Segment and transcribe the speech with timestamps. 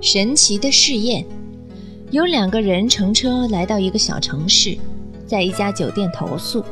[0.00, 1.24] 神奇的试验。
[2.10, 4.76] 有两个人乘车来到一个小城市，
[5.26, 6.64] 在一家酒店投宿。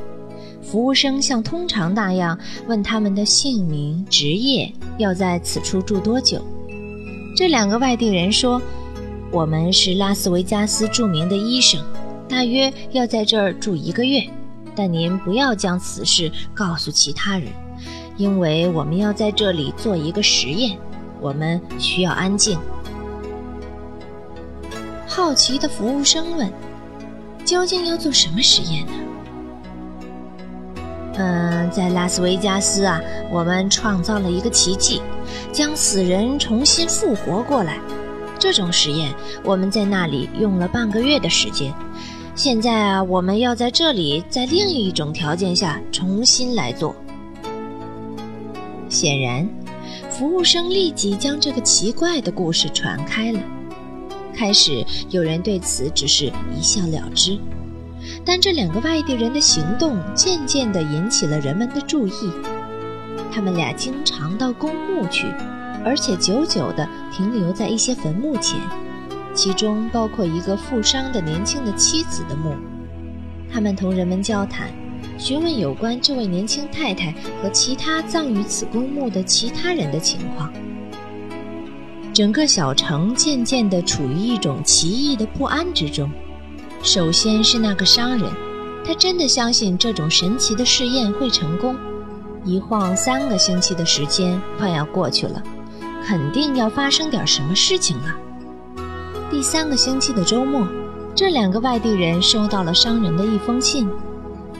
[0.62, 2.36] 服务生像通常那样
[2.66, 6.40] 问他们的姓名、职业，要在此处住多久。
[7.36, 8.60] 这两个外地人说
[9.30, 11.80] ：“我们是拉斯维加斯著名的医生，
[12.28, 14.22] 大约要在这儿住一个月。
[14.74, 17.48] 但您不要将此事告诉其他人，
[18.16, 20.76] 因为我们要在这里做一个实验，
[21.20, 22.58] 我们需要安静。”
[25.16, 26.52] 好奇的服务生问
[27.42, 28.92] ：“究竟要做什么实验呢
[31.16, 33.00] ？”“嗯，在拉斯维加斯啊，
[33.32, 35.00] 我们创造了一个奇迹，
[35.50, 37.78] 将死人重新复活过来。
[38.38, 39.10] 这种实验
[39.42, 41.72] 我们在那里用了半个月的时间。
[42.34, 46.94] 现在啊，我们要在这里在另一种条件下重新来做。”
[48.90, 49.48] 显然，
[50.10, 53.40] 服务生立即将这个奇怪的故事传开了。
[54.36, 57.38] 开始有人对此只是一笑了之，
[58.24, 62.12] 但这两个外地人的行动渐渐地引起了人们的注意。
[63.32, 65.26] 他们俩经常到公墓去，
[65.84, 68.60] 而且久久地停留在一些坟墓前，
[69.34, 72.54] 其中包括一个负伤的年轻的妻子的墓。
[73.50, 74.68] 他们同人们交谈，
[75.18, 77.12] 询问有关这位年轻太太
[77.42, 80.52] 和其他葬于此公墓的其他人的情况。
[82.16, 86.10] 整个小城渐渐地处于一种奇异的不安之中。
[86.82, 88.32] 首先是那个商人，
[88.82, 91.76] 他真的相信这种神奇的试验会成功。
[92.42, 95.42] 一晃三个星期的时间快要过去了，
[96.06, 98.14] 肯定要发生点什么事情了。
[99.30, 100.66] 第三个星期的周末，
[101.14, 103.86] 这两个外地人收到了商人的一封信。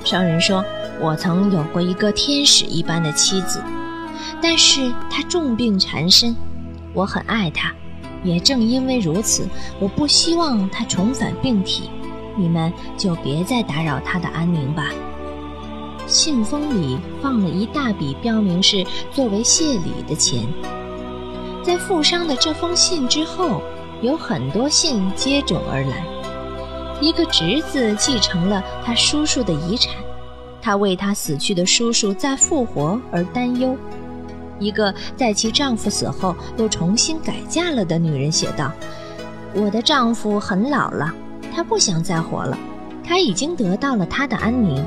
[0.05, 0.63] 商人说
[1.01, 3.63] ：“我曾有过一个天使一般的妻子，
[4.43, 6.37] 但是她重病缠身。”
[6.97, 7.73] 我很爱他，
[8.25, 9.47] 也正因为如此，
[9.79, 11.91] 我不希望他重返病体。
[12.39, 14.89] 你们就别再打扰他的安宁吧。
[16.07, 20.47] 信封里放了一大笔标明是作为谢礼的钱。
[21.63, 23.61] 在富商的这封信之后，
[24.01, 26.05] 有很多信接踵而来。
[27.01, 29.95] 一个侄子继承了他叔叔的遗产，
[30.63, 33.77] 他为他死去的叔叔再复活而担忧。
[34.59, 38.73] 一个在其丈夫死后又重新改嫁了的女人写道
[39.55, 41.15] ：“我的丈夫很老了，
[41.55, 42.59] 他不想再活了，
[43.05, 44.85] 他已经得到了他的安宁。”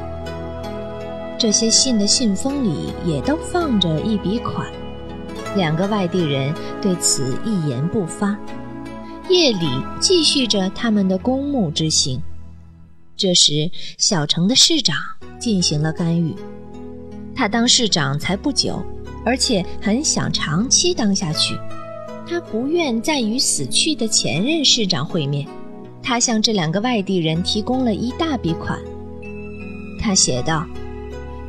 [1.37, 4.67] 这些信的信封里也都放着一笔款。
[5.55, 8.37] 两个外地人对此一言不发。
[9.29, 9.67] 夜里
[9.99, 12.21] 继续着他们的公墓之行。
[13.15, 14.97] 这时，小城的市长
[15.39, 16.35] 进行了干预。
[17.35, 18.83] 他当市长才不久。
[19.25, 21.55] 而且很想长期当下去，
[22.27, 25.47] 他不愿再与死去的前任市长会面。
[26.01, 28.79] 他向这两个外地人提供了一大笔款。
[29.99, 30.65] 他写道：“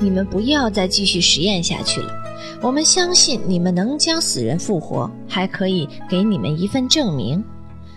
[0.00, 2.12] 你们不要再继续实验下去了。
[2.60, 7.42] 我们相信你们能将死人复活，还可以给你们一份证明。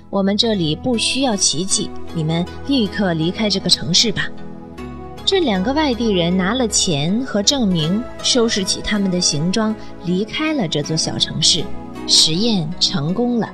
[0.09, 4.29] 我们这里不需要奇迹，你们立刻离开这个城市吧。”
[5.25, 9.73] 这两个外地人拿了钱和证明，收拾起他们的行装，
[10.05, 11.63] 离开了这座小城市。
[12.07, 13.49] 实验成功了。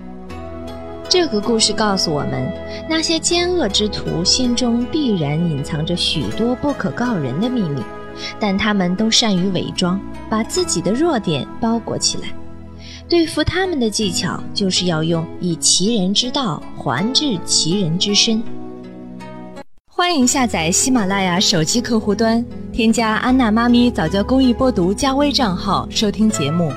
[1.07, 2.51] 这个故事告诉我们，
[2.89, 7.81] 那些奸恶之徒心中必然隐藏着许多不可告人的秘密，
[8.39, 12.29] 但他们都善于伪装，把自己的弱点包裹起来。
[13.07, 18.41] 对付他们的技巧，就是要用以其人之道还治其人之身。
[19.99, 26.71] 欢迎下载喜马拉雅手机客户端，添加安娜妈咪早教公益播读加微账号收听节目。